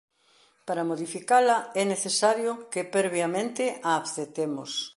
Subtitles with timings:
[0.67, 4.71] Para modificala é necesario que previamente a aceptemos.